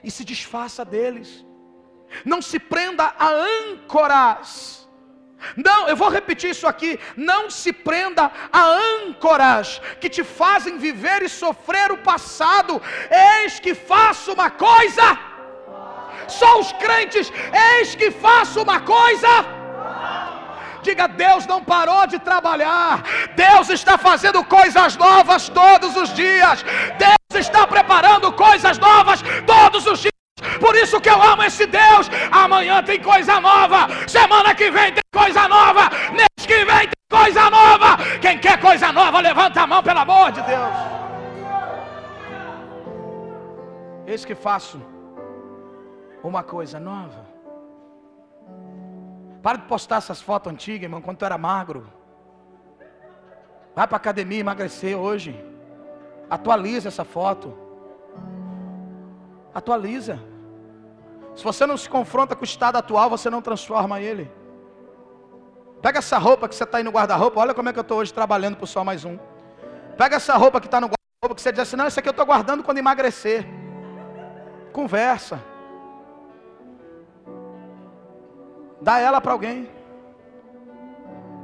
[0.02, 1.46] E se desfaça deles.
[2.24, 4.77] Não se prenda a âncoras
[5.56, 6.98] não, eu vou repetir isso aqui.
[7.16, 12.80] Não se prenda a âncoras que te fazem viver e sofrer o passado.
[13.10, 15.18] Eis que faço uma coisa.
[16.26, 17.32] Só os crentes,
[17.78, 19.28] eis que faço uma coisa.
[20.82, 23.02] Diga, Deus não parou de trabalhar.
[23.34, 26.64] Deus está fazendo coisas novas todos os dias.
[26.98, 30.17] Deus está preparando coisas novas todos os dias.
[30.60, 32.08] Por isso que eu amo esse Deus.
[32.30, 33.88] Amanhã tem coisa nova.
[34.06, 35.90] Semana que vem tem coisa nova.
[36.12, 37.96] Mês que vem tem coisa nova.
[38.20, 40.74] Quem quer coisa nova, levanta a mão, pelo amor de Deus.
[44.06, 44.80] Eis que faço
[46.22, 47.26] uma coisa nova.
[49.42, 51.92] Para de postar essas fotos antigas, irmão, quando tu era magro.
[53.74, 55.38] Vai para academia emagrecer hoje.
[56.28, 57.67] Atualiza essa foto.
[59.54, 60.18] Atualiza.
[61.34, 64.30] Se você não se confronta com o estado atual, você não transforma ele.
[65.80, 67.40] Pega essa roupa que você está aí no guarda-roupa.
[67.40, 69.18] Olha como é que eu estou hoje trabalhando por só mais um.
[69.96, 72.12] Pega essa roupa que está no guarda-roupa, que você diz assim: não, isso aqui eu
[72.12, 73.46] estou guardando quando emagrecer.
[74.72, 75.40] Conversa.
[78.80, 79.68] Dá ela para alguém.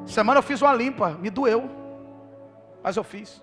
[0.07, 1.71] Semana eu fiz uma limpa, me doeu.
[2.83, 3.43] Mas eu fiz.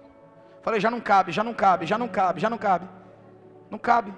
[0.61, 2.87] Falei, já não cabe, já não cabe, já não cabe, já não cabe.
[3.69, 4.13] Não cabe.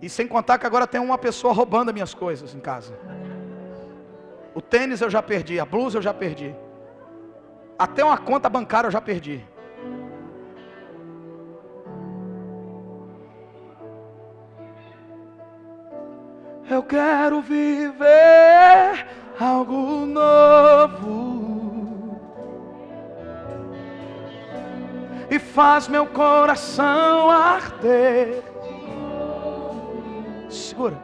[0.00, 2.98] E sem contar que agora tem uma pessoa roubando as minhas coisas em casa.
[4.54, 6.54] O tênis eu já perdi, a blusa eu já perdi.
[7.78, 9.44] Até uma conta bancária eu já perdi.
[16.70, 19.06] Eu quero viver
[19.40, 21.38] algo novo.
[25.30, 28.42] E faz meu coração arder.
[30.48, 31.02] Segura.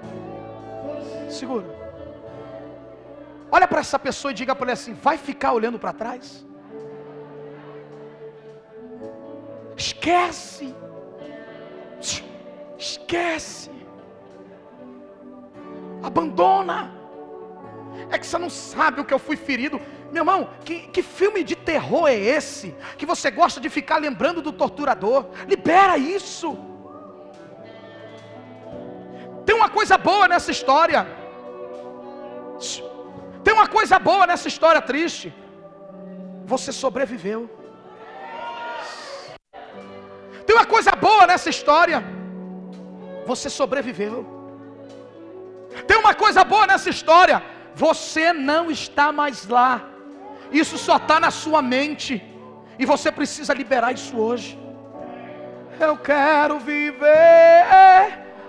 [1.28, 1.66] Segura.
[3.50, 6.46] Olha para essa pessoa e diga para ele assim: vai ficar olhando para trás?
[9.76, 10.74] Esquece.
[12.78, 13.74] Esquece
[16.04, 16.92] abandona.
[18.10, 19.80] É que você não sabe o que eu fui ferido.
[20.12, 22.74] Meu irmão, que, que filme de terror é esse?
[22.98, 25.26] Que você gosta de ficar lembrando do torturador?
[25.48, 26.56] Libera isso.
[29.78, 31.00] Coisa boa nessa história.
[33.44, 35.28] Tem uma coisa boa nessa história triste.
[36.52, 37.40] Você sobreviveu.
[40.46, 42.00] Tem uma coisa boa nessa história.
[43.30, 44.18] Você sobreviveu.
[45.88, 47.42] Tem uma coisa boa nessa história:
[47.74, 49.72] você não está mais lá,
[50.62, 52.22] isso só está na sua mente,
[52.78, 54.50] e você precisa liberar isso hoje.
[55.86, 58.23] Eu quero viver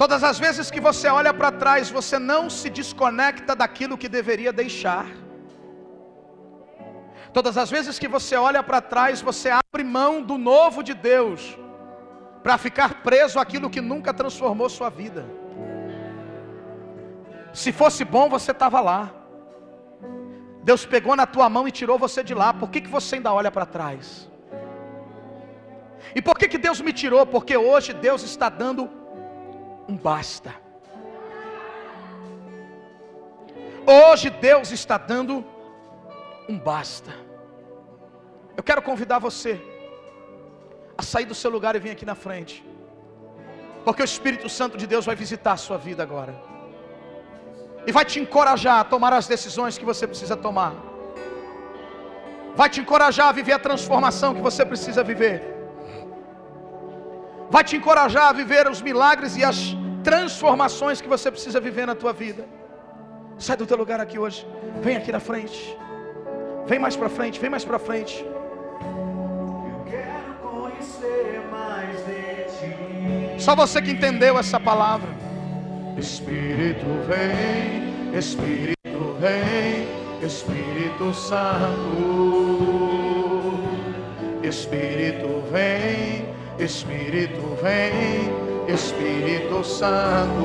[0.00, 4.50] Todas as vezes que você olha para trás, você não se desconecta daquilo que deveria
[4.50, 5.06] deixar.
[7.34, 11.40] Todas as vezes que você olha para trás, você abre mão do novo de Deus,
[12.42, 15.26] para ficar preso àquilo que nunca transformou sua vida.
[17.52, 19.10] Se fosse bom, você estava lá.
[20.62, 22.54] Deus pegou na tua mão e tirou você de lá.
[22.54, 24.30] Por que, que você ainda olha para trás?
[26.14, 27.26] E por que, que Deus me tirou?
[27.26, 28.99] Porque hoje Deus está dando
[29.90, 30.54] um basta.
[33.98, 35.44] Hoje Deus está dando
[36.48, 37.12] um basta.
[38.56, 39.60] Eu quero convidar você
[40.96, 42.64] a sair do seu lugar e vir aqui na frente.
[43.84, 46.34] Porque o Espírito Santo de Deus vai visitar a sua vida agora.
[47.86, 50.72] E vai te encorajar a tomar as decisões que você precisa tomar.
[52.54, 55.38] Vai te encorajar a viver a transformação que você precisa viver
[57.50, 59.58] vai te encorajar a viver os milagres e as
[60.02, 62.44] transformações que você precisa viver na tua vida.
[63.38, 64.46] Sai do teu lugar aqui hoje.
[64.82, 65.76] Vem aqui na frente.
[66.66, 68.24] Vem mais para frente, vem mais para frente.
[68.24, 73.42] Eu quero conhecer mais de ti.
[73.42, 75.08] Só você que entendeu essa palavra.
[75.96, 79.88] Espírito vem, Espírito vem,
[80.24, 82.40] Espírito Santo.
[84.42, 86.26] Espírito vem,
[86.60, 88.30] Espírito vem,
[88.68, 90.44] Espírito Santo.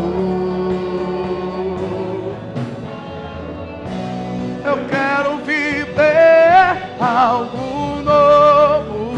[4.64, 9.16] Eu quero viver algo novo.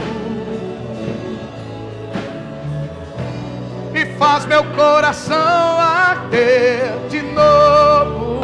[3.93, 5.37] E faz meu coração
[5.79, 8.41] arder de novo,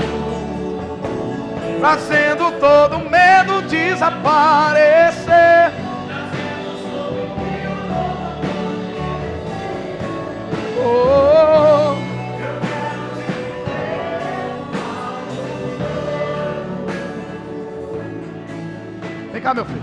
[1.82, 5.13] fazendo todo medo desaparecer.
[19.32, 19.82] Vem cá, meu filho.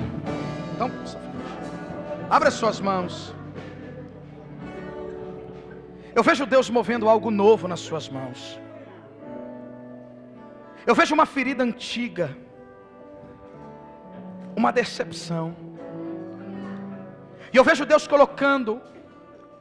[0.74, 0.90] Então,
[2.28, 3.34] abre as suas mãos.
[6.14, 8.60] Eu vejo Deus movendo algo novo nas suas mãos.
[10.86, 12.36] Eu vejo uma ferida antiga,
[14.56, 15.54] uma decepção.
[17.52, 18.80] E eu vejo Deus colocando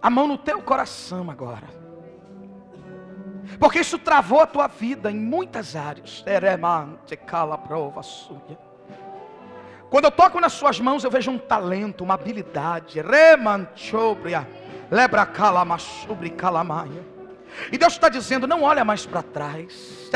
[0.02, 1.68] a mão no teu coração agora.
[3.60, 6.24] Porque isso travou a tua vida em muitas áreas.
[9.90, 13.02] Quando eu toco nas suas mãos, eu vejo um talento, uma habilidade.
[14.92, 15.26] lebra
[16.30, 17.04] calamaia.
[17.72, 20.10] E Deus está dizendo: não olha mais para trás.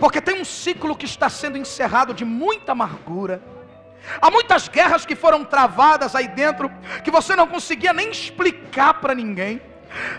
[0.00, 3.42] Porque tem um ciclo que está sendo encerrado de muita amargura.
[4.20, 6.70] Há muitas guerras que foram travadas aí dentro
[7.04, 9.60] que você não conseguia nem explicar para ninguém.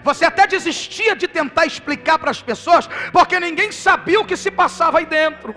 [0.03, 4.51] Você até desistia de tentar explicar para as pessoas, porque ninguém sabia o que se
[4.51, 5.55] passava aí dentro.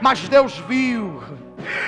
[0.00, 1.22] Mas Deus viu.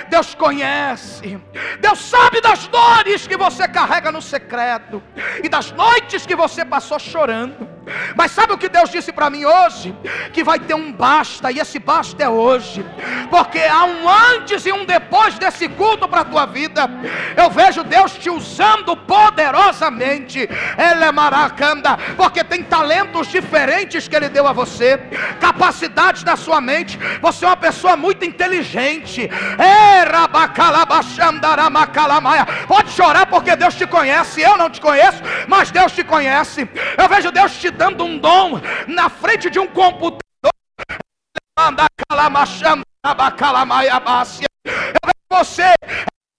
[0.09, 1.39] Deus conhece,
[1.81, 5.03] Deus sabe das dores que você carrega no secreto
[5.43, 7.79] e das noites que você passou chorando.
[8.15, 9.95] Mas sabe o que Deus disse para mim hoje?
[10.33, 12.85] Que vai ter um basta, e esse basta é hoje,
[13.31, 16.89] porque há um antes e um depois desse culto para a tua vida.
[17.37, 24.29] Eu vejo Deus te usando poderosamente, Ele é maracanda, porque tem talentos diferentes que Ele
[24.29, 24.99] deu a você,
[25.41, 26.99] capacidades da sua mente.
[27.21, 29.29] Você é uma pessoa muito inteligente.
[32.67, 36.69] Pode chorar porque Deus te conhece, eu não te conheço, mas Deus te conhece.
[36.97, 40.53] Eu vejo Deus te dando um dom na frente de um computador.
[44.65, 45.75] Eu vejo você,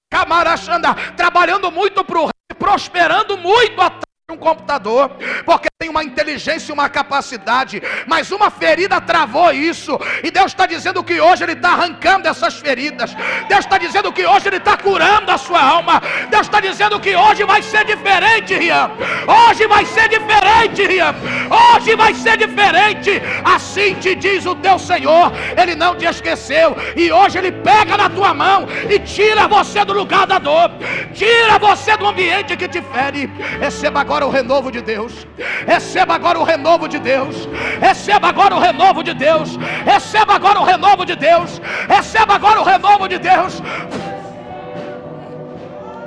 [0.10, 5.10] camarachanda, trabalhando muito para o rei, prosperando muito atrás de um computador,
[5.46, 10.66] porque tem uma inteligência e uma capacidade, mas uma ferida travou isso, e Deus está
[10.66, 13.16] dizendo que hoje Ele está arrancando essas feridas,
[13.48, 17.16] Deus está dizendo que hoje Ele está curando a sua alma, Deus está dizendo que
[17.16, 18.92] hoje vai ser diferente, Rian,
[19.26, 21.16] hoje vai ser diferente, Rian,
[21.50, 27.10] hoje vai ser diferente, assim te diz o teu Senhor, Ele não te esqueceu, e
[27.10, 30.72] hoje Ele pega na tua mão e tira você do lugar da dor,
[31.14, 35.26] tira você do ambiente que te fere, receba agora o renovo de Deus.
[35.70, 37.48] Receba agora o renovo de Deus.
[37.80, 39.56] Receba agora o renovo de Deus.
[39.86, 41.62] Receba agora o renovo de Deus.
[41.88, 43.62] Receba agora o renovo de Deus.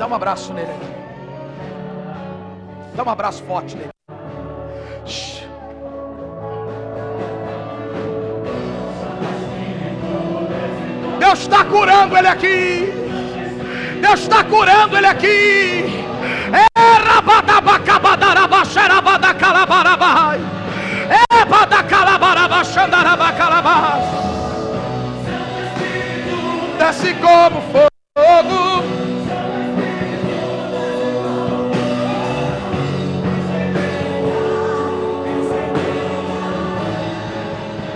[0.01, 0.75] Dá um abraço nele.
[2.97, 3.91] Dá um abraço forte nele.
[11.21, 13.12] Deus está curando ele aqui.
[14.03, 16.05] Deus está curando ele aqui.
[26.79, 27.89] Desce como fogo.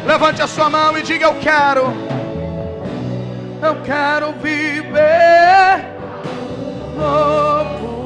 [0.06, 1.92] Levante a sua mão e diga: Eu quero,
[3.60, 5.95] eu quero viver
[6.96, 7.96] novo.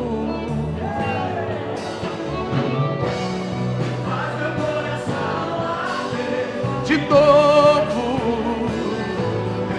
[6.91, 8.19] de novo,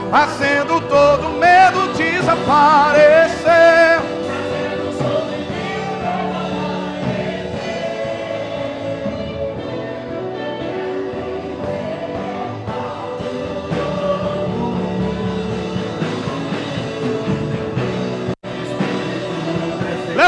[0.10, 1.31] fazendo todo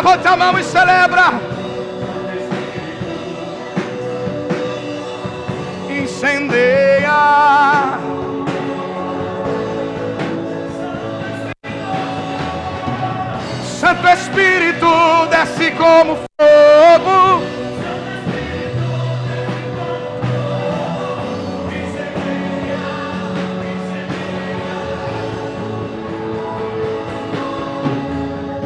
[0.04, 1.24] Levanta a mão e celebra.
[5.90, 7.10] incendeia.
[13.80, 14.88] Santo Espírito
[15.30, 17.44] desce como fogo.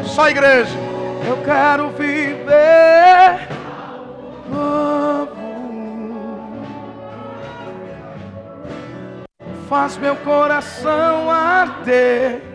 [0.04, 0.77] Só igreja.
[1.48, 3.48] Quero viver.
[9.66, 12.47] faz meu coração arder.